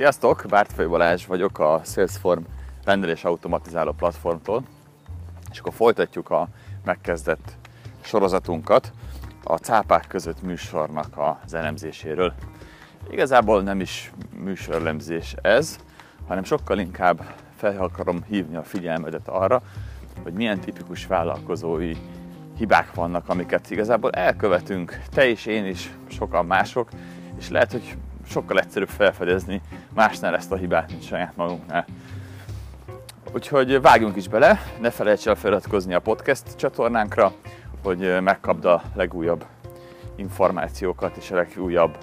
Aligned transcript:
Sziasztok! 0.00 0.44
Bártfői 0.48 0.86
Balázs 0.86 1.26
vagyok 1.26 1.58
a 1.58 1.80
Salesforce 1.84 2.42
rendelés 2.84 3.24
automatizáló 3.24 3.92
platformtól, 3.92 4.62
és 5.50 5.58
akkor 5.58 5.72
folytatjuk 5.72 6.30
a 6.30 6.48
megkezdett 6.84 7.56
sorozatunkat 8.00 8.92
a 9.44 9.56
cápák 9.56 10.06
között 10.08 10.42
műsornak 10.42 11.18
az 11.44 11.54
elemzéséről. 11.54 12.32
Igazából 13.10 13.62
nem 13.62 13.80
is 13.80 14.12
műsorlemzés 14.44 15.34
ez, 15.42 15.78
hanem 16.26 16.44
sokkal 16.44 16.78
inkább 16.78 17.34
fel 17.56 17.82
akarom 17.82 18.22
hívni 18.22 18.56
a 18.56 18.62
figyelmedet 18.62 19.28
arra, 19.28 19.62
hogy 20.22 20.32
milyen 20.32 20.60
tipikus 20.60 21.06
vállalkozói 21.06 21.96
hibák 22.56 22.94
vannak, 22.94 23.28
amiket 23.28 23.70
igazából 23.70 24.10
elkövetünk, 24.10 25.00
te 25.10 25.28
is, 25.28 25.46
én 25.46 25.66
is, 25.66 25.90
sokan 26.08 26.46
mások, 26.46 26.88
és 27.38 27.48
lehet, 27.48 27.72
hogy 27.72 27.96
sokkal 28.30 28.58
egyszerűbb 28.58 28.88
felfedezni 28.88 29.60
másnál 29.94 30.36
ezt 30.36 30.52
a 30.52 30.56
hibát, 30.56 30.90
mint 30.90 31.02
saját 31.02 31.36
magunknál. 31.36 31.84
Úgyhogy 33.32 33.80
vágjunk 33.80 34.16
is 34.16 34.28
bele, 34.28 34.60
ne 34.80 34.90
felejts 34.90 35.28
el 35.28 35.34
feliratkozni 35.34 35.94
a 35.94 36.00
podcast 36.00 36.56
csatornánkra, 36.56 37.32
hogy 37.82 38.22
megkapd 38.22 38.64
a 38.64 38.82
legújabb 38.94 39.44
információkat 40.16 41.16
és 41.16 41.30
a 41.30 41.34
legújabb 41.34 41.98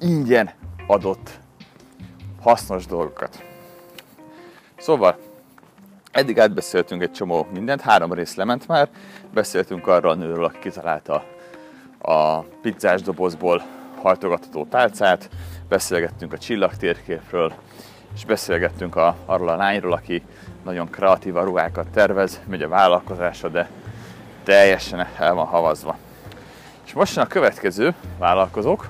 ingyen 0.00 0.50
adott 0.86 1.38
hasznos 2.40 2.86
dolgokat. 2.86 3.44
Szóval, 4.76 5.18
eddig 6.10 6.40
átbeszéltünk 6.40 7.02
egy 7.02 7.12
csomó 7.12 7.46
mindent, 7.52 7.80
három 7.80 8.12
rész 8.12 8.34
lement 8.34 8.66
már, 8.66 8.88
beszéltünk 9.34 9.86
arról 9.86 10.10
a 10.10 10.14
nőről, 10.14 10.44
aki 10.44 10.58
kitalálta 10.58 11.24
a 11.98 12.38
pizzás 12.40 13.02
dobozból 13.02 13.62
hajtogatható 14.00 14.64
tálcát, 14.64 15.28
beszélgettünk 15.68 16.32
a 16.32 16.38
csillagtérképről, 16.38 17.52
és 18.14 18.24
beszélgettünk 18.24 18.96
a, 18.96 19.16
arról 19.26 19.48
a 19.48 19.56
lányról, 19.56 19.92
aki 19.92 20.22
nagyon 20.64 20.90
kreatív 20.90 21.34
ruhákat 21.34 21.88
tervez, 21.88 22.40
megy 22.48 22.62
a 22.62 22.68
vállalkozása, 22.68 23.48
de 23.48 23.68
teljesen 24.42 25.06
el 25.18 25.34
van 25.34 25.46
havazva. 25.46 25.96
És 26.84 26.92
most 26.92 27.18
a 27.18 27.26
következő 27.26 27.94
vállalkozók, 28.18 28.88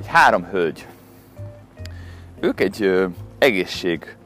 egy 0.00 0.06
három 0.06 0.44
hölgy. 0.44 0.86
Ők 2.40 2.60
egy 2.60 2.82
ö, 2.82 3.06
egészség 3.38 4.16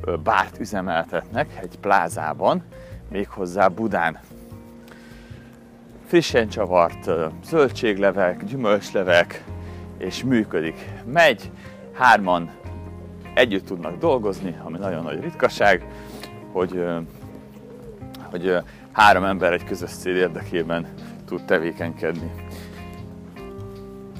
ö, 0.00 0.16
bárt 0.16 0.58
üzemeltetnek 0.60 1.58
egy 1.62 1.78
plázában, 1.80 2.62
méghozzá 3.08 3.68
Budán. 3.68 4.18
Frissen 6.14 6.48
csavart 6.48 7.10
zöldséglevek, 7.44 8.44
gyümölcslevek, 8.44 9.44
és 9.98 10.24
működik. 10.24 10.90
Megy, 11.12 11.50
hárman 11.92 12.50
együtt 13.34 13.66
tudnak 13.66 13.98
dolgozni, 13.98 14.56
ami 14.64 14.78
nagyon 14.78 15.02
nagy 15.02 15.20
ritkaság, 15.20 15.86
hogy, 16.52 16.84
hogy 18.30 18.56
három 18.92 19.24
ember 19.24 19.52
egy 19.52 19.64
közös 19.64 19.90
cél 19.90 20.16
érdekében 20.16 20.86
tud 21.26 21.44
tevékenykedni. 21.44 22.30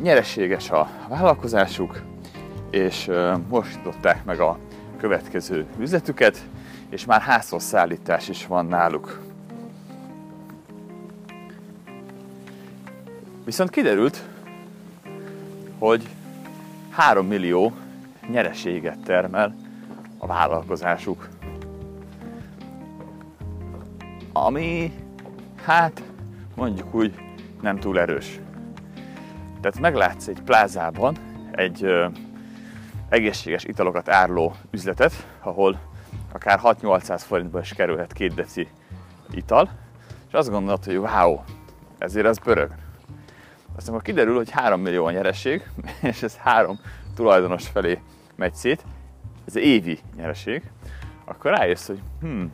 Nyereséges 0.03 0.71
a 0.71 0.89
vállalkozásuk, 1.09 2.03
és 2.71 3.11
most 3.49 3.79
meg 4.25 4.41
a 4.41 4.59
következő 4.99 5.67
üzletüket, 5.79 6.39
és 6.91 7.05
már 7.05 7.21
házhoz 7.21 7.63
szállítás 7.63 8.29
is 8.29 8.47
van 8.47 8.67
náluk. 8.67 9.33
Viszont 13.45 13.71
kiderült, 13.71 14.23
hogy 15.79 16.09
3 16.91 17.27
millió 17.27 17.73
nyereséget 18.31 18.99
termel 18.99 19.55
a 20.19 20.27
vállalkozásuk. 20.27 21.29
Ami, 24.33 24.93
hát 25.65 26.03
mondjuk 26.55 26.95
úgy 26.95 27.15
nem 27.61 27.79
túl 27.79 28.01
erős. 28.01 28.41
Tehát 29.61 29.81
meglátsz 29.81 30.27
egy 30.27 30.41
plázában 30.45 31.17
egy 31.51 31.85
ö, 31.85 32.07
egészséges 33.09 33.65
italokat 33.65 34.09
árló 34.09 34.55
üzletet, 34.71 35.13
ahol 35.41 35.79
akár 36.33 36.61
6-800 36.63 37.23
forintba 37.27 37.61
is 37.61 37.73
kerülhet 37.73 38.13
két 38.13 38.35
deci 38.35 38.69
ital, 39.31 39.71
és 40.29 40.33
azt 40.33 40.51
gondolod, 40.51 40.85
hogy 40.85 40.97
wow, 40.97 41.41
ezért 41.99 42.27
az 42.27 42.39
pörög. 42.39 42.84
Aztán 43.77 43.95
akkor 43.95 44.03
kiderül, 44.03 44.37
hogy 44.37 44.51
3 44.51 44.81
millió 44.81 45.05
a 45.05 45.11
nyereség, 45.11 45.71
és 46.03 46.23
ez 46.23 46.37
három 46.37 46.79
tulajdonos 47.15 47.69
felé 47.69 48.01
megy 48.35 48.55
szét, 48.55 48.85
ez 49.47 49.57
évi 49.57 49.99
nyereség, 50.17 50.63
akkor 51.25 51.51
rájössz, 51.51 51.87
hogy 51.87 52.01
hm, 52.21 52.45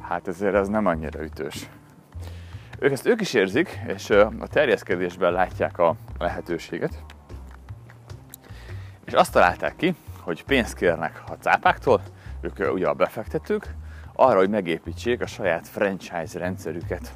hát 0.00 0.28
ezért 0.28 0.54
ez 0.54 0.68
nem 0.68 0.86
annyira 0.86 1.22
ütős. 1.22 1.68
Ők 2.78 2.92
ezt 2.92 3.06
ők 3.06 3.20
is 3.20 3.34
érzik, 3.34 3.80
és 3.86 4.10
a 4.10 4.46
terjeszkedésben 4.50 5.32
látják 5.32 5.78
a 5.78 5.96
lehetőséget, 6.18 7.02
és 9.04 9.12
azt 9.12 9.32
találták 9.32 9.76
ki, 9.76 9.94
hogy 10.20 10.44
pénzt 10.44 10.74
kérnek 10.74 11.22
a 11.28 11.32
cápáktól, 11.32 12.02
ők 12.40 12.72
ugye 12.72 12.88
a 12.88 12.94
befektetők, 12.94 13.74
arra, 14.12 14.38
hogy 14.38 14.48
megépítsék 14.48 15.20
a 15.20 15.26
saját 15.26 15.68
franchise 15.68 16.38
rendszerüket. 16.38 17.12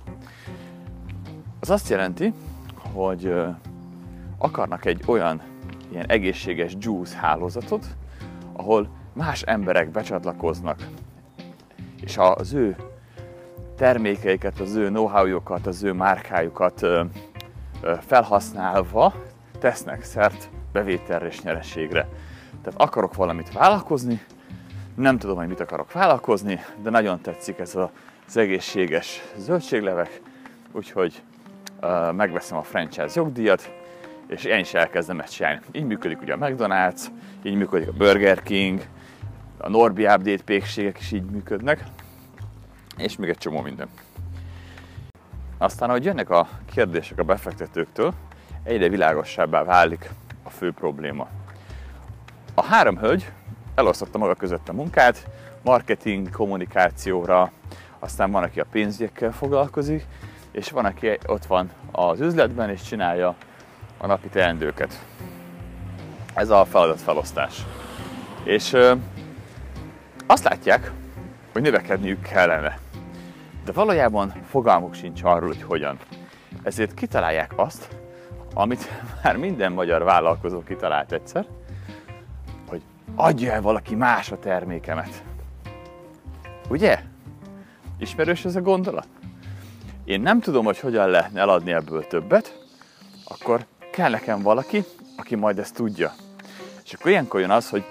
Az 1.62 1.70
azt 1.70 1.88
jelenti, 1.88 2.32
hogy 2.92 3.34
akarnak 4.38 4.84
egy 4.84 5.02
olyan 5.06 5.42
ilyen 5.90 6.06
egészséges 6.06 6.76
juice 6.78 7.16
hálózatot, 7.16 7.86
ahol 8.52 8.88
más 9.12 9.42
emberek 9.42 9.90
becsatlakoznak, 9.90 10.86
és 12.00 12.16
az 12.18 12.52
ő 12.52 12.76
termékeiket, 13.76 14.60
az 14.60 14.74
ő 14.74 14.88
know-howjukat, 14.88 15.66
az 15.66 15.82
ő 15.82 15.92
márkájukat 15.92 16.86
felhasználva 18.06 19.14
tesznek 19.58 20.02
szert 20.02 20.50
bevételre 20.72 21.26
és 21.26 21.42
nyereségre. 21.42 22.08
Tehát 22.62 22.80
akarok 22.80 23.14
valamit 23.14 23.52
vállalkozni, 23.52 24.20
nem 24.94 25.18
tudom, 25.18 25.36
hogy 25.36 25.48
mit 25.48 25.60
akarok 25.60 25.92
vállalkozni, 25.92 26.60
de 26.82 26.90
nagyon 26.90 27.20
tetszik 27.20 27.58
ez 27.58 27.76
az 28.26 28.36
egészséges 28.36 29.22
zöldséglevek, 29.36 30.20
úgyhogy 30.72 31.22
megveszem 32.12 32.58
a 32.58 32.62
franchise 32.62 33.10
jogdíjat, 33.14 33.72
és 34.26 34.44
én 34.44 34.58
is 34.58 34.74
elkezdem 34.74 35.20
ezt 35.20 35.32
csinálni. 35.32 35.60
Így 35.72 35.84
működik 35.84 36.20
ugye 36.20 36.32
a 36.32 36.38
McDonald's, 36.38 37.02
így 37.42 37.54
működik 37.54 37.88
a 37.88 37.92
Burger 37.92 38.42
King, 38.42 38.82
a 39.58 39.68
Norbi 39.68 40.02
Update 40.02 40.42
pékségek 40.44 40.98
is 40.98 41.12
így 41.12 41.24
működnek, 41.24 41.84
és 42.96 43.16
még 43.16 43.28
egy 43.28 43.38
csomó 43.38 43.60
minden. 43.60 43.88
Aztán, 45.58 45.88
ahogy 45.88 46.04
jönnek 46.04 46.30
a 46.30 46.48
kérdések 46.74 47.18
a 47.18 47.22
befektetőktől, 47.22 48.12
egyre 48.62 48.88
világosabbá 48.88 49.64
válik 49.64 50.10
a 50.42 50.50
fő 50.50 50.72
probléma. 50.72 51.28
A 52.54 52.64
három 52.64 52.98
hölgy 52.98 53.32
elosztotta 53.74 54.18
maga 54.18 54.34
között 54.34 54.68
a 54.68 54.72
munkát, 54.72 55.28
marketing, 55.62 56.30
kommunikációra, 56.30 57.50
aztán 57.98 58.30
van, 58.30 58.42
aki 58.42 58.60
a 58.60 58.66
pénzügyekkel 58.70 59.32
foglalkozik, 59.32 60.06
és 60.52 60.70
van, 60.70 60.84
aki 60.84 61.18
ott 61.26 61.46
van 61.46 61.70
az 61.92 62.20
üzletben, 62.20 62.70
és 62.70 62.82
csinálja 62.82 63.34
a 63.98 64.06
napi 64.06 64.28
teendőket. 64.28 65.04
Ez 66.34 66.50
a 66.50 66.64
feladatfelosztás. 66.64 67.66
És 68.44 68.72
ö, 68.72 68.94
azt 70.26 70.44
látják, 70.44 70.92
hogy 71.52 71.62
növekedniük 71.62 72.22
kellene. 72.22 72.78
De 73.64 73.72
valójában 73.72 74.32
fogalmuk 74.48 74.94
sincs 74.94 75.22
arról, 75.22 75.48
hogy 75.48 75.62
hogyan. 75.62 75.98
Ezért 76.62 76.94
kitalálják 76.94 77.52
azt, 77.56 77.88
amit 78.54 78.88
már 79.22 79.36
minden 79.36 79.72
magyar 79.72 80.02
vállalkozó 80.02 80.62
kitalált 80.62 81.12
egyszer, 81.12 81.46
hogy 82.68 82.82
adja 83.14 83.52
el 83.52 83.62
valaki 83.62 83.94
más 83.94 84.30
a 84.30 84.38
termékemet. 84.38 85.22
Ugye? 86.68 87.00
Ismerős 87.98 88.44
ez 88.44 88.56
a 88.56 88.60
gondolat? 88.60 89.06
Én 90.04 90.20
nem 90.20 90.40
tudom, 90.40 90.64
hogy 90.64 90.78
hogyan 90.78 91.08
lehetne 91.08 91.40
eladni 91.40 91.72
ebből 91.72 92.06
többet, 92.06 92.58
akkor 93.24 93.64
kell 93.92 94.10
nekem 94.10 94.42
valaki, 94.42 94.84
aki 95.16 95.34
majd 95.34 95.58
ezt 95.58 95.74
tudja. 95.74 96.12
És 96.84 96.92
akkor 96.92 97.10
ilyenkor 97.10 97.40
jön 97.40 97.50
az, 97.50 97.68
hogy, 97.68 97.84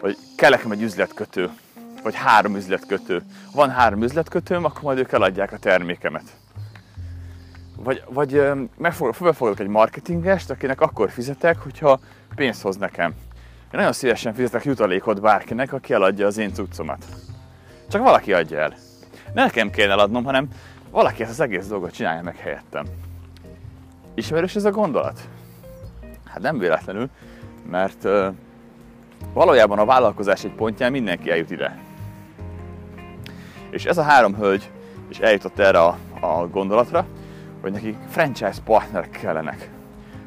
hogy 0.00 0.16
kell 0.36 0.50
nekem 0.50 0.70
egy 0.70 0.82
üzletkötő, 0.82 1.50
vagy 2.02 2.14
három 2.14 2.56
üzletkötő. 2.56 3.22
Ha 3.44 3.52
van 3.54 3.70
három 3.70 4.02
üzletkötőm, 4.02 4.64
akkor 4.64 4.82
majd 4.82 4.98
ők 4.98 5.12
eladják 5.12 5.52
a 5.52 5.58
termékemet. 5.58 6.36
Vagy, 7.76 8.02
vagy 8.08 8.42
megfogadok 8.76 9.60
egy 9.60 9.66
marketingest, 9.66 10.50
akinek 10.50 10.80
akkor 10.80 11.10
fizetek, 11.10 11.58
hogyha 11.58 12.00
pénzt 12.34 12.62
hoz 12.62 12.76
nekem. 12.76 13.10
Én 13.60 13.80
nagyon 13.80 13.92
szívesen 13.92 14.34
fizetek 14.34 14.64
jutalékot 14.64 15.20
bárkinek, 15.20 15.72
aki 15.72 15.92
eladja 15.92 16.26
az 16.26 16.38
én 16.38 16.52
cuccomat. 16.52 17.04
Csak 17.88 18.02
valaki 18.02 18.32
adja 18.32 18.58
el. 18.58 18.74
Ne 19.34 19.42
nekem 19.44 19.70
kéne 19.70 19.90
eladnom, 19.90 20.24
hanem 20.24 20.48
valaki 20.94 21.22
ezt 21.22 21.30
az 21.30 21.40
egész 21.40 21.66
dolgot 21.66 21.92
csinálja 21.92 22.22
meg 22.22 22.36
helyettem. 22.36 22.84
Ismerős 24.14 24.54
ez 24.54 24.64
a 24.64 24.70
gondolat? 24.70 25.20
Hát 26.24 26.42
nem 26.42 26.58
véletlenül, 26.58 27.08
mert 27.70 28.08
valójában 29.32 29.78
a 29.78 29.84
vállalkozás 29.84 30.44
egy 30.44 30.52
pontján 30.52 30.90
mindenki 30.90 31.30
eljut 31.30 31.50
ide. 31.50 31.78
És 33.70 33.84
ez 33.84 33.98
a 33.98 34.02
három 34.02 34.34
hölgy 34.34 34.70
is 35.08 35.18
eljutott 35.18 35.58
erre 35.58 35.82
a, 35.82 35.96
a 36.20 36.48
gondolatra, 36.48 37.06
hogy 37.60 37.72
nekik 37.72 37.96
franchise 38.08 38.62
partnerek 38.64 39.10
kellenek, 39.10 39.70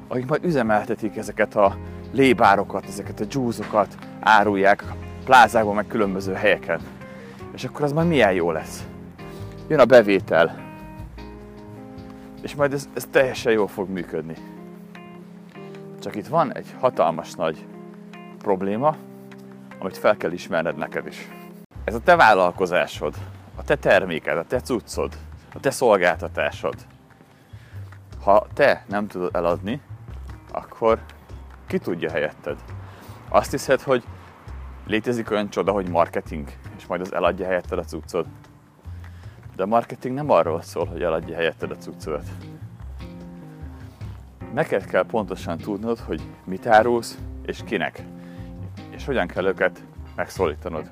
akik 0.08 0.28
majd 0.28 0.44
üzemeltetik 0.44 1.18
ezeket 1.18 1.56
a 1.56 1.78
lébárokat, 2.12 2.86
ezeket 2.88 3.20
a 3.20 3.26
dzsúzokat, 3.26 3.98
árulják 4.20 4.84
plázákban, 5.26 5.76
meg 5.76 5.88
különböző 5.88 6.34
helyeken. 6.34 6.80
És 7.54 7.64
akkor 7.64 7.82
az 7.82 7.92
majd 7.92 8.08
milyen 8.08 8.34
jó 8.34 8.52
lesz. 8.52 8.88
Jön 9.70 9.80
a 9.80 9.86
bevétel, 9.86 10.60
és 12.42 12.56
majd 12.56 12.74
ez, 12.74 12.90
ez 12.94 13.08
teljesen 13.12 13.52
jól 13.52 13.68
fog 13.68 13.90
működni. 13.90 14.36
Csak 16.00 16.16
itt 16.16 16.28
van 16.28 16.54
egy 16.54 16.76
hatalmas 16.80 17.34
nagy 17.34 17.66
probléma, 18.38 18.96
amit 19.80 19.98
fel 19.98 20.18
kell 20.18 20.32
ismerned 20.32 20.78
neked 20.78 21.08
is. 21.08 21.28
Ez 21.84 21.94
a 21.94 22.00
te 22.00 22.16
vállalkozásod, 22.16 23.16
a 23.56 23.64
te 23.64 23.76
terméked, 23.76 24.38
a 24.38 24.44
te 24.44 24.62
cuccod, 24.62 25.18
a 25.54 25.60
te 25.60 25.72
szolgáltatásod. 25.72 26.76
Ha 28.24 28.48
te 28.54 28.86
nem 28.88 29.08
tudod 29.08 29.36
eladni, 29.36 29.82
akkor 30.52 31.00
ki 31.66 31.78
tudja 31.78 32.12
helyetted? 32.12 32.58
Azt 33.30 33.52
hiszed, 33.52 33.82
hogy 33.82 34.04
létezik 34.86 35.32
olyan 35.32 35.50
csoda, 35.50 35.72
hogy 35.72 35.90
marketing, 35.90 36.48
és 36.78 36.86
majd 36.86 37.02
az 37.02 37.14
eladja 37.14 37.46
helyetted 37.46 37.78
a 37.78 37.84
cuccod? 37.84 38.26
De 39.58 39.64
a 39.64 39.66
marketing 39.66 40.16
nem 40.16 40.30
arról 40.30 40.62
szól, 40.62 40.86
hogy 40.86 41.04
eladja 41.04 41.36
helyetted 41.36 41.72
a 41.72 41.76
cuccodat. 41.76 42.26
Neked 44.54 44.86
kell 44.86 45.06
pontosan 45.06 45.58
tudnod, 45.58 46.00
hogy 46.00 46.22
mit 46.44 46.68
árulsz, 46.68 47.18
és 47.46 47.62
kinek. 47.66 48.04
És 48.90 49.06
hogyan 49.06 49.28
kell 49.28 49.46
őket 49.46 49.84
megszólítanod. 50.16 50.92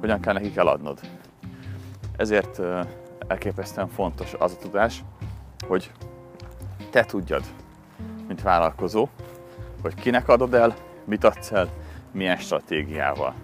Hogyan 0.00 0.20
kell 0.20 0.32
nekik 0.32 0.56
eladnod. 0.56 1.00
Ezért 2.16 2.60
elképesztően 3.26 3.88
fontos 3.88 4.34
az 4.38 4.52
a 4.52 4.62
tudás, 4.62 5.04
hogy 5.68 5.90
te 6.90 7.04
tudjad, 7.04 7.42
mint 8.26 8.42
vállalkozó, 8.42 9.08
hogy 9.82 9.94
kinek 9.94 10.28
adod 10.28 10.54
el, 10.54 10.74
mit 11.04 11.24
adsz 11.24 11.52
el, 11.52 11.68
milyen 12.12 12.36
stratégiával. 12.36 13.34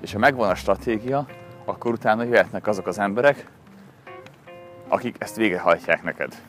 És 0.00 0.12
ha 0.12 0.18
megvan 0.18 0.50
a 0.50 0.54
stratégia, 0.54 1.26
akkor 1.64 1.92
utána 1.92 2.22
jöhetnek 2.22 2.66
azok 2.66 2.86
az 2.86 2.98
emberek, 2.98 3.50
akik 4.90 5.16
ezt 5.18 5.36
végrehajtják 5.36 6.02
neked. 6.02 6.42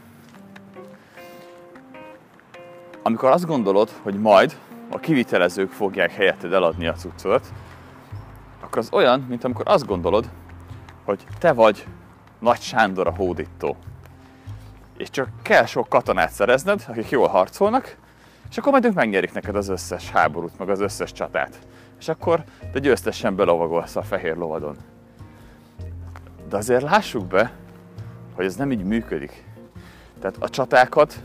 Amikor 3.04 3.30
azt 3.30 3.46
gondolod, 3.46 3.90
hogy 4.02 4.20
majd 4.20 4.58
a 4.92 5.00
kivitelezők 5.00 5.72
fogják 5.72 6.12
helyetted 6.12 6.54
eladni 6.54 6.88
a 6.88 6.94
cuccodat, 6.94 7.48
akkor 8.60 8.78
az 8.78 8.90
olyan, 8.92 9.20
mint 9.20 9.44
amikor 9.44 9.66
azt 9.68 9.86
gondolod, 9.86 10.30
hogy 11.04 11.26
te 11.40 11.54
vagy 11.54 11.86
Nagy 12.40 12.62
Sándor 12.62 13.08
a 13.08 13.16
hódító. 13.16 13.76
És 14.98 15.10
csak 15.10 15.30
kell 15.42 15.66
sok 15.66 15.90
katonát 15.90 16.32
szerezned, 16.32 16.86
akik 16.88 17.10
jól 17.10 17.28
harcolnak, 17.28 17.98
és 18.50 18.58
akkor 18.58 18.72
majd 18.72 18.86
ők 18.86 18.94
megnyerik 18.94 19.34
neked 19.34 19.56
az 19.56 19.70
összes 19.70 20.10
háborút, 20.10 20.60
meg 20.60 20.70
az 20.70 20.80
összes 20.80 21.12
csatát. 21.12 21.60
És 22.00 22.08
akkor 22.08 22.44
te 22.72 22.80
győztesen 22.80 23.36
belovagolsz 23.36 23.96
a 23.96 24.02
fehér 24.02 24.36
lovadon. 24.36 24.76
De 26.50 26.58
azért 26.58 26.82
lássuk 26.82 27.26
be, 27.26 27.52
hogy 28.42 28.50
ez 28.50 28.56
nem 28.56 28.72
így 28.72 28.84
működik. 28.84 29.44
Tehát 30.20 30.36
a 30.40 30.50
csatákat 30.50 31.22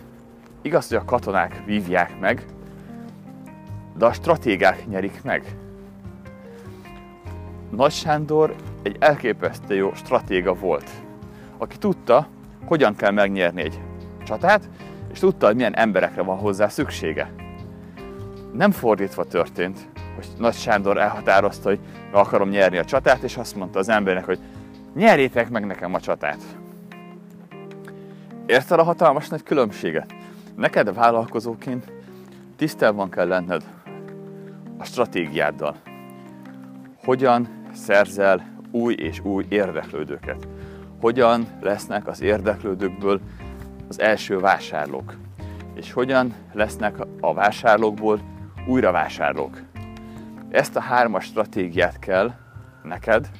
igaz, 0.62 0.88
hogy 0.88 0.96
a 0.96 1.04
katonák 1.04 1.62
vívják 1.64 2.20
meg, 2.20 2.44
de 3.96 4.04
a 4.06 4.12
stratégák 4.12 4.86
nyerik 4.86 5.22
meg. 5.22 5.56
Nagy 7.70 7.92
Sándor 7.92 8.54
egy 8.82 8.96
elképesztő 9.00 9.74
jó 9.74 9.94
stratéga 9.94 10.54
volt, 10.54 10.90
aki 11.58 11.78
tudta, 11.78 12.28
hogyan 12.64 12.94
kell 12.96 13.10
megnyerni 13.10 13.62
egy 13.62 13.80
csatát, 14.24 14.68
és 15.12 15.18
tudta, 15.18 15.46
hogy 15.46 15.56
milyen 15.56 15.76
emberekre 15.76 16.22
van 16.22 16.38
hozzá 16.38 16.68
szüksége. 16.68 17.32
Nem 18.52 18.70
fordítva 18.70 19.24
történt, 19.24 19.88
hogy 20.14 20.26
Nagy 20.38 20.54
Sándor 20.54 20.98
elhatározta, 20.98 21.68
hogy 21.68 21.80
akarom 22.10 22.48
nyerni 22.48 22.78
a 22.78 22.84
csatát, 22.84 23.22
és 23.22 23.36
azt 23.36 23.56
mondta 23.56 23.78
az 23.78 23.88
embernek, 23.88 24.24
hogy 24.24 24.38
nyerjétek 24.94 25.50
meg 25.50 25.66
nekem 25.66 25.94
a 25.94 26.00
csatát. 26.00 26.40
Érted 28.46 28.78
a 28.78 28.82
hatalmas 28.82 29.28
nagy 29.28 29.42
különbséget? 29.42 30.14
Neked 30.56 30.94
vállalkozóként 30.94 31.92
tisztában 32.56 33.10
kell 33.10 33.26
lenned 33.26 33.62
a 34.78 34.84
stratégiáddal. 34.84 35.76
Hogyan 37.04 37.48
szerzel 37.74 38.60
új 38.70 38.94
és 38.94 39.20
új 39.20 39.46
érdeklődőket? 39.48 40.48
Hogyan 41.00 41.46
lesznek 41.60 42.06
az 42.06 42.20
érdeklődőkből 42.20 43.20
az 43.88 44.00
első 44.00 44.38
vásárlók? 44.38 45.16
És 45.74 45.92
hogyan 45.92 46.34
lesznek 46.52 46.96
a 47.20 47.34
vásárlókból 47.34 48.20
újra 48.66 48.90
vásárlók? 48.90 49.60
Ezt 50.50 50.76
a 50.76 50.80
hármas 50.80 51.24
stratégiát 51.24 51.98
kell 51.98 52.32
neked 52.82 53.30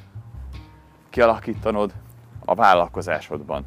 kialakítanod 1.09 1.93
a 2.45 2.55
vállalkozásodban. 2.55 3.65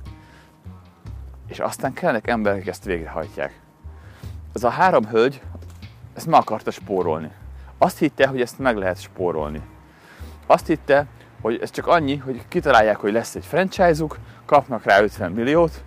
És 1.51 1.59
aztán 1.59 1.93
kellnek 1.93 2.27
emberek, 2.27 2.67
ezt 2.67 2.85
végrehajtják. 2.85 3.61
Ez 4.53 4.65
a 4.65 4.69
három 4.69 5.07
hölgy 5.07 5.43
ezt 6.15 6.27
meg 6.27 6.41
akarta 6.41 6.71
spórolni. 6.71 7.31
Azt 7.79 7.99
hitte, 7.99 8.27
hogy 8.27 8.41
ezt 8.41 8.59
meg 8.59 8.77
lehet 8.77 9.01
spórolni. 9.01 9.61
Azt 10.47 10.67
hitte, 10.67 11.07
hogy 11.41 11.61
ez 11.61 11.71
csak 11.71 11.87
annyi, 11.87 12.17
hogy 12.17 12.49
kitalálják, 12.49 12.97
hogy 12.97 13.13
lesz 13.13 13.35
egy 13.35 13.45
franchise-uk, 13.45 14.19
kapnak 14.45 14.85
rá 14.85 15.01
50 15.01 15.33
milliót, 15.33 15.85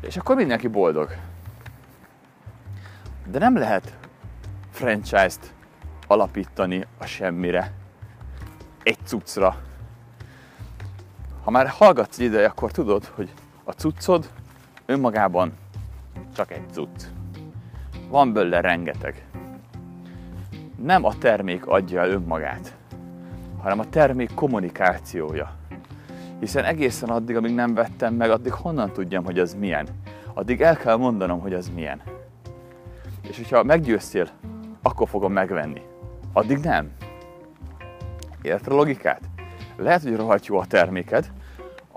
és 0.00 0.16
akkor 0.16 0.36
mindenki 0.36 0.68
boldog. 0.68 1.16
De 3.26 3.38
nem 3.38 3.56
lehet 3.56 3.96
franchise-t 4.70 5.54
alapítani 6.06 6.86
a 6.98 7.06
semmire, 7.06 7.72
egy 8.82 8.98
cuccra. 9.04 9.56
Ha 11.44 11.50
már 11.50 11.68
hallgatsz 11.68 12.18
ide, 12.18 12.44
akkor 12.44 12.70
tudod, 12.70 13.04
hogy 13.04 13.32
a 13.64 13.72
cuccod 13.72 14.30
önmagában 14.86 15.52
csak 16.34 16.50
egy 16.50 16.64
cucc. 16.72 17.04
Van 18.08 18.32
belőle 18.32 18.60
rengeteg. 18.60 19.26
Nem 20.82 21.04
a 21.04 21.18
termék 21.18 21.66
adja 21.66 22.00
el 22.00 22.10
önmagát, 22.10 22.76
hanem 23.60 23.78
a 23.78 23.88
termék 23.88 24.34
kommunikációja. 24.34 25.52
Hiszen 26.40 26.64
egészen 26.64 27.08
addig, 27.08 27.36
amíg 27.36 27.54
nem 27.54 27.74
vettem 27.74 28.14
meg, 28.14 28.30
addig 28.30 28.52
honnan 28.52 28.92
tudjam, 28.92 29.24
hogy 29.24 29.38
az 29.38 29.54
milyen. 29.54 29.88
Addig 30.34 30.60
el 30.60 30.76
kell 30.76 30.96
mondanom, 30.96 31.40
hogy 31.40 31.54
az 31.54 31.70
milyen. 31.74 32.02
És 33.22 33.36
hogyha 33.36 33.62
meggyőztél, 33.62 34.28
akkor 34.82 35.08
fogom 35.08 35.32
megvenni. 35.32 35.82
Addig 36.32 36.58
nem. 36.58 36.90
Érted 38.42 38.72
a 38.72 38.76
logikát? 38.76 39.20
Lehet, 39.76 40.02
hogy 40.02 40.16
rohadt 40.16 40.46
jó 40.46 40.58
a 40.58 40.66
terméked, 40.66 41.32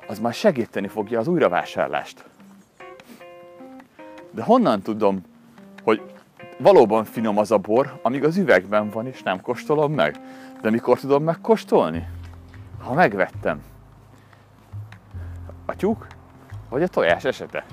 az 0.07 0.19
már 0.19 0.33
segíteni 0.33 0.87
fogja 0.87 1.19
az 1.19 1.27
újravásárlást. 1.27 2.25
De 4.31 4.43
honnan 4.43 4.81
tudom, 4.81 5.23
hogy 5.83 6.01
valóban 6.57 7.03
finom 7.03 7.37
az 7.37 7.51
a 7.51 7.57
bor, 7.57 7.99
amíg 8.01 8.23
az 8.23 8.37
üvegben 8.37 8.89
van, 8.89 9.07
és 9.07 9.23
nem 9.23 9.41
kóstolom 9.41 9.93
meg? 9.93 10.19
De 10.61 10.69
mikor 10.69 10.99
tudom 10.99 11.23
megkóstolni? 11.23 12.07
Ha 12.83 12.93
megvettem. 12.93 13.63
A 15.65 15.75
tyúk 15.75 16.07
vagy 16.69 16.83
a 16.83 16.87
tojás 16.87 17.23
esete? 17.23 17.65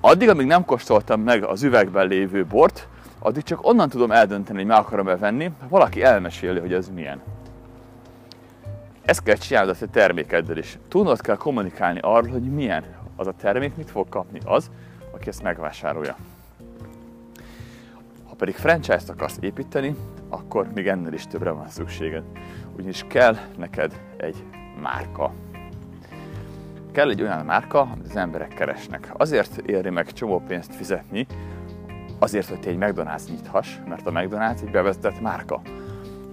Addig, 0.00 0.28
amíg 0.28 0.46
nem 0.46 0.64
kóstoltam 0.64 1.20
meg 1.20 1.44
az 1.44 1.62
üvegben 1.62 2.06
lévő 2.06 2.44
bort, 2.44 2.88
addig 3.18 3.42
csak 3.42 3.66
onnan 3.66 3.88
tudom 3.88 4.10
eldönteni, 4.10 4.58
hogy 4.58 4.66
meg 4.66 4.78
akarom-e 4.78 5.16
venni, 5.16 5.50
ha 5.60 5.68
valaki 5.68 6.02
elmeséli, 6.02 6.58
hogy 6.58 6.72
ez 6.72 6.88
milyen. 6.88 7.22
Ezt 9.06 9.22
kell 9.22 9.36
csinálnod 9.36 9.74
a 9.74 9.78
te 9.78 9.86
termékeddel 9.86 10.56
is. 10.56 10.78
Tudnod 10.88 11.20
kell 11.20 11.36
kommunikálni 11.36 11.98
arról, 12.02 12.30
hogy 12.30 12.42
milyen 12.42 12.84
az 13.16 13.26
a 13.26 13.32
termék, 13.32 13.76
mit 13.76 13.90
fog 13.90 14.08
kapni 14.08 14.40
az, 14.44 14.70
aki 15.12 15.28
ezt 15.28 15.42
megvásárolja. 15.42 16.16
Ha 18.28 18.34
pedig 18.34 18.54
franchise-t 18.54 19.08
akarsz 19.08 19.38
építeni, 19.40 19.96
akkor 20.28 20.72
még 20.74 20.88
ennél 20.88 21.12
is 21.12 21.26
többre 21.26 21.50
van 21.50 21.68
szükséged. 21.68 22.22
Ugyanis 22.76 23.04
kell 23.08 23.36
neked 23.56 24.00
egy 24.16 24.44
márka. 24.80 25.32
Kell 26.92 27.10
egy 27.10 27.22
olyan 27.22 27.44
márka, 27.44 27.80
amit 27.80 28.06
az 28.06 28.16
emberek 28.16 28.54
keresnek. 28.54 29.12
Azért 29.16 29.56
éri 29.56 29.90
meg 29.90 30.12
csomó 30.12 30.42
pénzt 30.46 30.74
fizetni, 30.74 31.26
azért, 32.18 32.48
hogy 32.48 32.60
te 32.60 32.68
egy 32.68 32.78
McDonald's 32.80 33.28
nyithass, 33.28 33.76
mert 33.88 34.06
a 34.06 34.10
McDonald's 34.10 34.62
egy 34.62 34.70
bevezetett 34.70 35.20
márka 35.20 35.60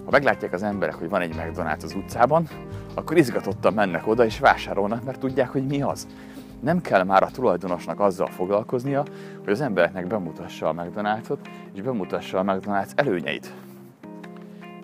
ha 0.05 0.11
meglátják 0.11 0.53
az 0.53 0.63
emberek, 0.63 0.95
hogy 0.95 1.09
van 1.09 1.21
egy 1.21 1.35
McDonald's 1.35 1.83
az 1.83 1.93
utcában, 1.95 2.47
akkor 2.93 3.17
izgatottan 3.17 3.73
mennek 3.73 4.07
oda 4.07 4.25
és 4.25 4.39
vásárolnak, 4.39 5.03
mert 5.03 5.19
tudják, 5.19 5.49
hogy 5.49 5.65
mi 5.65 5.81
az. 5.81 6.07
Nem 6.59 6.81
kell 6.81 7.03
már 7.03 7.23
a 7.23 7.31
tulajdonosnak 7.31 7.99
azzal 7.99 8.27
foglalkoznia, 8.27 9.03
hogy 9.43 9.51
az 9.51 9.61
embereknek 9.61 10.07
bemutassa 10.07 10.67
a 10.67 10.73
McDonald's-ot, 10.73 11.37
és 11.73 11.81
bemutassa 11.81 12.39
a 12.39 12.43
McDonald's 12.43 12.91
előnyeit. 12.95 13.53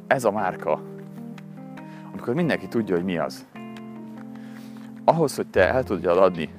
ez 0.07 0.23
a 0.23 0.31
márka, 0.31 0.81
amikor 2.11 2.33
mindenki 2.33 2.67
tudja, 2.67 2.95
hogy 2.95 3.03
mi 3.03 3.17
az, 3.17 3.45
ahhoz, 5.03 5.35
hogy 5.35 5.47
te 5.47 5.67
el 5.67 5.83
tudjad 5.83 6.17
adni 6.17 6.49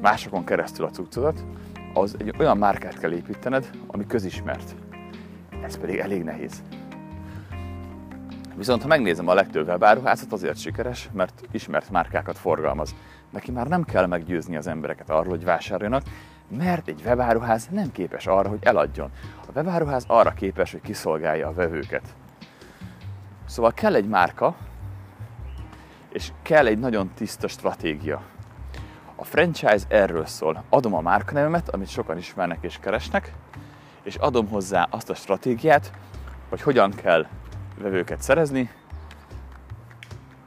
másokon 0.00 0.44
keresztül 0.44 0.84
a 0.84 0.90
cuccodat, 0.90 1.44
az 1.94 2.16
egy 2.18 2.34
olyan 2.38 2.58
márkát 2.58 2.98
kell 2.98 3.12
építened, 3.12 3.70
ami 3.86 4.06
közismert. 4.06 4.74
Ez 5.62 5.78
pedig 5.78 5.98
elég 5.98 6.22
nehéz. 6.22 6.62
Viszont 8.54 8.82
ha 8.82 8.88
megnézem 8.88 9.28
a 9.28 9.34
legtöbb 9.34 9.66
webáruházat, 9.66 10.32
azért 10.32 10.58
sikeres, 10.58 11.08
mert 11.12 11.42
ismert 11.50 11.90
márkákat 11.90 12.38
forgalmaz. 12.38 12.94
Neki 13.30 13.50
már 13.50 13.66
nem 13.66 13.84
kell 13.84 14.06
meggyőzni 14.06 14.56
az 14.56 14.66
embereket 14.66 15.10
arról, 15.10 15.30
hogy 15.30 15.44
vásároljanak, 15.44 16.02
mert 16.56 16.88
egy 16.88 17.02
webáruház 17.04 17.68
nem 17.70 17.92
képes 17.92 18.26
arra, 18.26 18.48
hogy 18.48 18.58
eladjon. 18.62 19.10
A 19.46 19.50
webáruház 19.54 20.04
arra 20.06 20.30
képes, 20.30 20.72
hogy 20.72 20.80
kiszolgálja 20.80 21.48
a 21.48 21.52
vevőket. 21.52 22.02
Szóval 23.44 23.72
kell 23.72 23.94
egy 23.94 24.08
márka, 24.08 24.56
és 26.12 26.32
kell 26.42 26.66
egy 26.66 26.78
nagyon 26.78 27.10
tiszta 27.14 27.48
stratégia. 27.48 28.22
A 29.16 29.24
franchise 29.24 29.84
erről 29.88 30.26
szól. 30.26 30.64
Adom 30.68 30.94
a 30.94 31.00
márkanevemet, 31.00 31.68
amit 31.68 31.88
sokan 31.88 32.18
ismernek 32.18 32.58
és 32.60 32.78
keresnek, 32.80 33.34
és 34.02 34.14
adom 34.14 34.48
hozzá 34.48 34.86
azt 34.90 35.10
a 35.10 35.14
stratégiát, 35.14 35.92
hogy 36.48 36.62
hogyan 36.62 36.90
kell 36.90 37.26
vevőket 37.82 38.22
szerezni, 38.22 38.70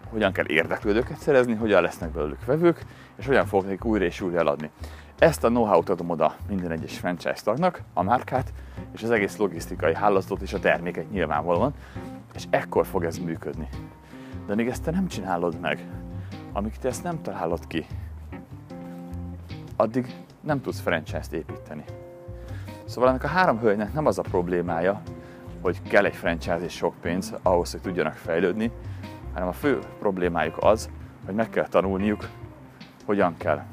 hogyan 0.10 0.32
kell 0.32 0.46
érdeklődőket 0.48 1.18
szerezni, 1.18 1.54
hogyan 1.54 1.82
lesznek 1.82 2.10
belőlük 2.10 2.46
vevők, 2.46 2.86
és 3.16 3.26
hogyan 3.26 3.46
fogok 3.46 3.66
nekik 3.66 3.86
újra 3.86 4.06
és 4.06 4.22
újra 4.22 4.40
eladni. 4.40 4.70
Ezt 5.20 5.44
a 5.44 5.48
know-how-t 5.48 5.90
adom 5.90 6.10
oda 6.10 6.36
minden 6.48 6.72
egyes 6.72 6.98
franchise 6.98 7.44
tagnak, 7.44 7.82
a 7.94 8.04
márkát, 8.04 8.54
és 8.94 9.04
az 9.04 9.12
egész 9.12 9.38
logisztikai 9.38 9.94
hálózatot 9.94 10.42
és 10.42 10.54
a 10.54 10.60
terméket 10.60 11.12
nyilvánvalóan, 11.12 11.74
és 12.34 12.44
ekkor 12.50 12.86
fog 12.86 13.04
ez 13.04 13.18
működni. 13.18 13.68
De 14.48 14.56
még 14.56 14.68
ezt 14.68 14.84
te 14.84 14.92
nem 14.92 15.08
csinálod 15.08 15.60
meg, 15.60 15.86
amíg 16.54 16.78
te 16.78 16.88
ezt 16.88 17.04
nem 17.04 17.22
találod 17.22 17.68
ki, 17.68 17.86
addig 19.76 20.16
nem 20.42 20.62
tudsz 20.62 20.80
franchise-t 20.80 21.34
építeni. 21.34 21.84
Szóval 22.86 23.10
ennek 23.10 23.24
a 23.24 23.28
három 23.28 23.60
hölgynek 23.60 23.94
nem 23.94 24.06
az 24.06 24.20
a 24.20 24.22
problémája, 24.22 25.02
hogy 25.66 25.82
kell 25.82 26.06
egy 26.06 26.16
franchise 26.16 26.64
és 26.64 26.74
sok 26.74 26.94
pénz 27.02 27.34
ahhoz, 27.42 27.72
hogy 27.72 27.82
tudjanak 27.82 28.14
fejlődni, 28.14 28.72
hanem 29.34 29.48
a 29.48 29.54
fő 29.54 29.80
problémájuk 30.00 30.58
az, 30.60 30.90
hogy 31.26 31.36
meg 31.36 31.50
kell 31.50 31.68
tanulniuk, 31.68 32.30
hogyan 33.06 33.38
kell 33.38 33.64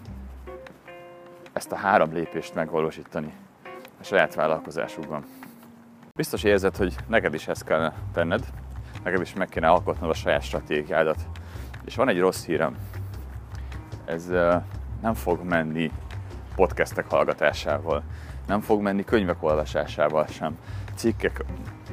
ezt 1.52 1.72
a 1.72 1.76
három 1.76 2.12
lépést 2.12 2.54
megvalósítani 2.54 3.32
a 4.00 4.04
saját 4.04 4.34
vállalkozásukban. 4.34 5.24
Biztos 6.16 6.42
érzed, 6.42 6.76
hogy 6.76 6.94
neked 7.06 7.34
is 7.34 7.48
ezt 7.48 7.64
kell 7.64 7.92
tenned, 8.12 8.44
neked 9.04 9.20
is 9.20 9.34
meg 9.34 9.48
kéne 9.48 9.68
alkotnod 9.68 10.10
a 10.10 10.14
saját 10.14 10.42
stratégiádat. 10.42 11.18
És 11.84 11.96
van 11.96 12.08
egy 12.08 12.20
rossz 12.20 12.44
hírem. 12.44 12.76
Ez 14.04 14.26
nem 15.02 15.14
fog 15.14 15.42
menni 15.42 15.90
podcastek 16.54 17.10
hallgatásával, 17.10 18.02
nem 18.46 18.60
fog 18.60 18.80
menni 18.80 19.04
könyvek 19.04 19.42
olvasásával 19.42 20.26
sem, 20.26 20.58
cikkek 20.94 21.44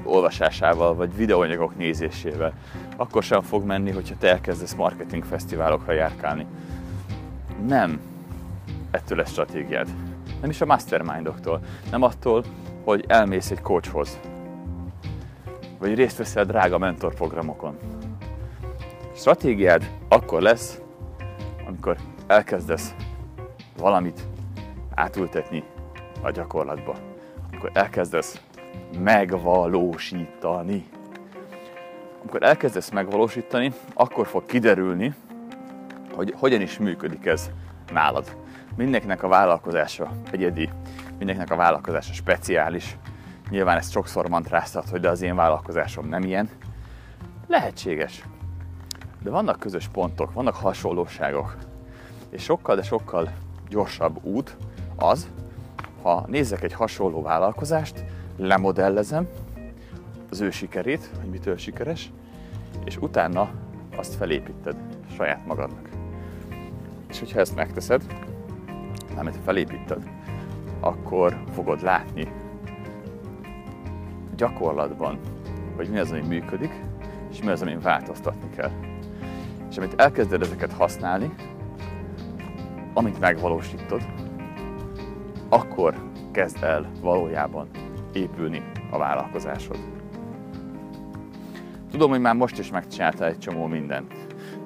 olvasásával, 0.04 0.96
vagy 0.96 1.16
videóanyagok 1.16 1.78
nézésével. 1.78 2.54
Akkor 2.98 3.24
sem 3.24 3.42
fog 3.42 3.66
menni, 3.66 3.92
hogyha 3.92 4.16
te 4.18 4.30
elkezdesz 4.30 4.74
marketing 4.74 5.24
fesztiválokra 5.24 5.94
járkálni. 5.94 6.46
Nem 7.68 8.02
ettől 8.92 9.18
lesz 9.18 9.32
stratégiád. 9.32 9.88
Nem 10.42 10.50
is 10.50 10.62
a 10.62 10.66
mastermindoktól. 10.66 11.62
Nem 11.92 12.02
attól, 12.02 12.44
hogy 12.84 13.06
elmész 13.08 13.52
egy 13.52 13.62
coachhoz. 13.62 14.20
Vagy 15.80 15.94
részt 15.96 16.18
veszel 16.18 16.46
drága 16.46 16.78
mentorprogramokon. 16.78 17.78
Stratégiád 19.16 19.92
akkor 20.08 20.42
lesz, 20.42 20.82
amikor 21.68 21.98
elkezdesz 22.28 22.96
valamit 23.78 24.28
átültetni 24.96 25.64
a 26.22 26.32
gyakorlatba. 26.32 26.96
Amikor 27.50 27.70
elkezdesz 27.74 28.42
megvalósítani. 29.04 30.86
Amikor 32.22 32.44
elkezdesz 32.44 32.90
megvalósítani, 32.90 33.74
akkor 33.94 34.28
fog 34.28 34.46
kiderülni, 34.46 35.14
hogy 36.14 36.34
hogyan 36.38 36.62
is 36.62 36.78
működik 36.78 37.26
ez 37.26 37.50
nálad. 37.94 38.36
Mindenkinek 38.76 39.24
a 39.24 39.28
vállalkozása 39.28 40.12
egyedi, 40.32 40.70
mindenkinek 41.18 41.52
a 41.52 41.56
vállalkozása 41.56 42.14
speciális. 42.14 42.98
Nyilván 43.50 43.78
ezt 43.78 43.92
sokszor 43.92 44.30
mantráztat, 44.30 44.90
hogy 44.90 45.00
de 45.00 45.10
az 45.10 45.22
én 45.22 45.36
vállalkozásom 45.36 46.08
nem 46.08 46.24
ilyen. 46.24 46.50
Lehetséges. 47.48 48.24
De 49.22 49.30
vannak 49.30 49.60
közös 49.60 49.88
pontok, 49.88 50.34
vannak 50.34 50.56
hasonlóságok. 50.56 51.58
És 52.30 52.44
sokkal, 52.44 52.76
de 52.76 52.84
sokkal 52.84 53.30
gyorsabb 53.70 54.24
út 54.24 54.58
az, 54.96 55.30
ha 56.02 56.26
nézek 56.28 56.64
egy 56.64 56.74
hasonló 56.74 57.22
vállalkozást, 57.22 58.04
lemodellezem 58.40 59.28
az 60.30 60.42
ő 60.42 60.50
sikerét, 60.50 61.10
hogy 61.20 61.30
mitől 61.30 61.58
sikeres, 61.58 62.12
és 62.86 62.98
utána 62.98 63.50
azt 63.96 64.16
felépíted 64.16 64.76
saját 65.16 65.46
magadnak. 65.46 65.90
És 67.10 67.20
hogyha 67.20 67.40
ezt 67.40 67.56
megteszed, 67.56 68.04
amit 69.16 69.38
felépíted, 69.44 70.10
akkor 70.80 71.44
fogod 71.54 71.82
látni 71.82 72.32
gyakorlatban, 74.36 75.20
hogy 75.76 75.90
mi 75.90 76.00
az, 76.00 76.12
ami 76.12 76.22
működik, 76.22 76.82
és 77.32 77.42
mi 77.42 77.50
az, 77.50 77.62
amin 77.62 77.80
változtatni 77.80 78.50
kell. 78.56 78.72
És 79.70 79.78
amit 79.78 80.02
elkezded 80.02 80.42
ezeket 80.42 80.72
használni, 80.72 81.34
amit 82.94 83.20
megvalósítod, 83.20 84.02
akkor 85.50 85.96
kezd 86.32 86.64
el 86.64 86.92
valójában 87.02 87.68
épülni 88.20 88.64
a 88.92 88.98
vállalkozásod. 88.98 89.78
Tudom, 91.92 92.10
hogy 92.10 92.20
már 92.20 92.36
most 92.36 92.60
is 92.60 92.72
megcsináltál 92.72 93.28
egy 93.28 93.38
csomó 93.38 93.66
mindent. 93.66 94.14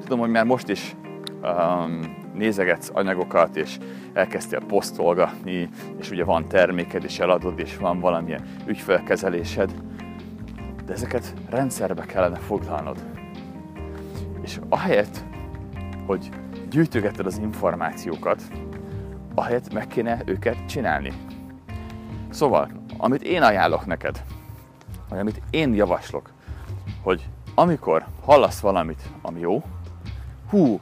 Tudom, 0.01 0.19
hogy 0.19 0.29
már 0.29 0.45
most 0.45 0.69
is 0.69 0.95
um, 1.41 1.99
nézegetsz 2.33 2.89
anyagokat, 2.93 3.55
és 3.55 3.77
elkezdtél 4.13 4.59
posztolgatni, 4.59 5.69
és 5.99 6.11
ugye 6.11 6.23
van 6.23 6.47
terméked, 6.47 7.03
és 7.03 7.19
eladod, 7.19 7.59
és 7.59 7.77
van 7.77 7.99
valamilyen 7.99 8.43
ügyfélkezelésed, 8.65 9.73
de 10.85 10.93
ezeket 10.93 11.33
rendszerbe 11.49 12.05
kellene 12.05 12.37
foglalnod. 12.37 13.03
És 14.41 14.59
ahelyett, 14.69 15.23
hogy 16.05 16.29
gyűjtögeted 16.69 17.25
az 17.25 17.37
információkat, 17.37 18.41
ahelyett 19.35 19.73
meg 19.73 19.87
kéne 19.87 20.21
őket 20.25 20.65
csinálni. 20.65 21.11
Szóval, 22.29 22.82
amit 23.03 23.21
én 23.21 23.41
ajánlok 23.41 23.85
neked, 23.85 24.23
vagy 25.09 25.19
amit 25.19 25.41
én 25.49 25.73
javaslok, 25.73 26.29
hogy 27.01 27.27
amikor 27.55 28.05
hallasz 28.25 28.59
valamit, 28.59 29.01
ami 29.21 29.39
jó, 29.39 29.63
hú, 30.49 30.79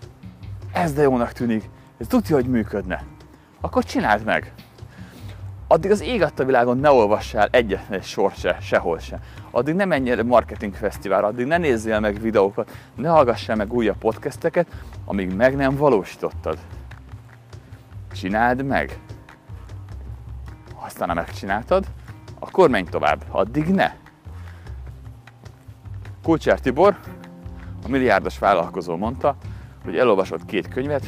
ez 0.72 0.94
de 0.94 1.02
jónak 1.02 1.32
tűnik, 1.32 1.70
ez 1.98 2.08
tudja, 2.08 2.36
hogy 2.36 2.46
működne, 2.46 3.04
akkor 3.62 3.84
csináld 3.84 4.24
meg. 4.24 4.54
Addig 5.68 5.92
az 5.92 6.02
ég 6.02 6.24
a 6.24 6.44
világon 6.44 6.78
ne 6.78 6.92
olvassál 6.92 7.48
egyetlen 7.52 8.00
egy 8.00 8.06
sort 8.06 8.38
se, 8.38 8.58
sehol 8.62 9.00
se. 9.00 9.20
Addig 9.52 9.76
ne 9.76 9.86
menj 9.86 10.12
el 10.12 10.24
marketing 10.24 10.74
fesztiválra, 10.74 11.28
addig 11.28 11.46
ne 11.46 11.58
nézzél 11.58 12.00
meg 12.00 12.20
videókat, 12.20 12.72
ne 12.96 13.10
hallgassál 13.10 13.56
meg 13.56 13.74
újabb 13.74 13.98
podcasteket, 13.98 14.68
amíg 15.06 15.34
meg 15.34 15.56
nem 15.56 15.76
valósítottad. 15.76 16.58
Csináld 18.14 18.66
meg. 18.66 19.00
Aztán, 20.86 21.08
ha 21.08 21.14
megcsináltad, 21.14 21.86
akkor 22.44 22.70
menj 22.70 22.84
tovább. 22.90 23.24
Addig 23.30 23.68
ne. 23.68 23.94
Kulcsár 26.24 26.60
Tibor, 26.60 26.98
a 27.86 27.88
milliárdos 27.88 28.40
vállalkozó 28.40 28.96
mondta, 28.98 29.36
hogy 29.84 29.98
elolvasott 29.98 30.46
két 30.46 30.68
könyvet, 30.68 31.06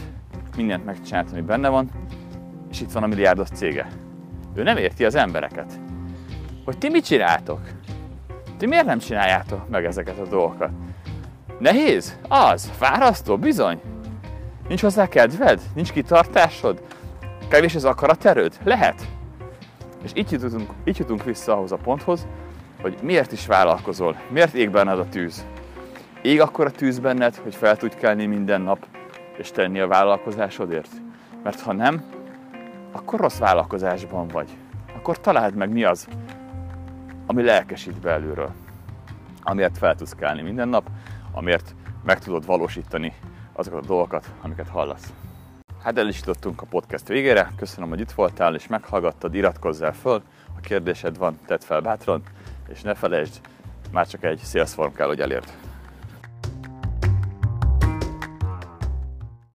mindent 0.55 0.85
megcsinált, 0.85 1.31
ami 1.31 1.41
benne 1.41 1.69
van, 1.69 1.89
és 2.71 2.81
itt 2.81 2.91
van 2.91 3.03
a 3.03 3.07
milliárdos 3.07 3.47
cége. 3.49 3.87
Ő 4.55 4.63
nem 4.63 4.77
érti 4.77 5.05
az 5.05 5.15
embereket. 5.15 5.79
Hogy 6.65 6.77
ti 6.77 6.89
mit 6.89 7.05
csináltok? 7.05 7.59
Ti 8.57 8.65
miért 8.65 8.85
nem 8.85 8.99
csináljátok 8.99 9.69
meg 9.69 9.85
ezeket 9.85 10.19
a 10.19 10.27
dolgokat? 10.27 10.69
Nehéz? 11.59 12.17
Az. 12.27 12.71
Fárasztó? 12.77 13.37
Bizony. 13.37 13.81
Nincs 14.67 14.81
hozzá 14.81 15.07
kedved? 15.07 15.61
Nincs 15.73 15.91
kitartásod? 15.91 16.81
Kevés 17.47 17.75
az 17.75 17.85
akaraterőd? 17.85 18.57
Lehet. 18.63 19.07
És 20.03 20.11
így 20.13 20.31
jutunk, 20.31 20.69
így 20.83 20.97
jutunk 20.97 21.23
vissza 21.23 21.53
ahhoz 21.53 21.71
a 21.71 21.77
ponthoz, 21.77 22.27
hogy 22.81 22.97
miért 23.01 23.31
is 23.31 23.45
vállalkozol, 23.45 24.17
miért 24.29 24.53
ég 24.53 24.71
benned 24.71 24.99
a 24.99 25.09
tűz. 25.09 25.45
Ég 26.21 26.41
akkor 26.41 26.65
a 26.65 26.71
tűz 26.71 26.99
benned, 26.99 27.35
hogy 27.35 27.55
fel 27.55 27.77
tudj 27.77 27.95
kelni 27.95 28.25
minden 28.25 28.61
nap, 28.61 28.85
és 29.37 29.51
tenni 29.51 29.79
a 29.79 29.87
vállalkozásodért? 29.87 30.91
Mert 31.43 31.61
ha 31.61 31.73
nem, 31.73 32.03
akkor 32.91 33.19
rossz 33.19 33.37
vállalkozásban 33.37 34.27
vagy. 34.27 34.49
Akkor 34.95 35.19
találd 35.19 35.55
meg 35.55 35.71
mi 35.71 35.83
az, 35.83 36.07
ami 37.25 37.43
lelkesít 37.43 37.99
belülről. 37.99 38.51
amiért 39.43 39.77
fel 39.77 39.95
tudsz 39.95 40.15
kelni 40.15 40.41
minden 40.41 40.67
nap, 40.67 40.89
amiért 41.31 41.75
meg 42.03 42.19
tudod 42.19 42.45
valósítani 42.45 43.13
azokat 43.53 43.83
a 43.83 43.87
dolgokat, 43.87 44.31
amiket 44.41 44.67
hallasz. 44.67 45.13
Hát 45.83 45.97
el 45.97 46.07
is 46.07 46.19
jutottunk 46.19 46.61
a 46.61 46.65
podcast 46.65 47.07
végére. 47.07 47.51
Köszönöm, 47.57 47.89
hogy 47.89 47.99
itt 47.99 48.11
voltál 48.11 48.55
és 48.55 48.67
meghallgattad, 48.67 49.35
iratkozzál 49.35 49.93
föl. 49.93 50.21
Ha 50.53 50.59
kérdésed 50.59 51.17
van, 51.17 51.39
tedd 51.45 51.59
fel 51.59 51.81
bátran, 51.81 52.23
és 52.67 52.81
ne 52.81 52.93
felejtsd, 52.93 53.41
már 53.91 54.07
csak 54.07 54.23
egy 54.23 54.39
Salesform 54.43 54.93
kell, 54.93 55.07
hogy 55.07 55.19
elérd. 55.19 55.62